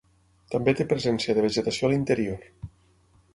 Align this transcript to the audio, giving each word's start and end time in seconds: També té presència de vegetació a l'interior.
També 0.53 0.73
té 0.79 0.87
presència 0.93 1.35
de 1.39 1.43
vegetació 1.47 1.87
a 1.87 1.93
l'interior. 1.93 2.49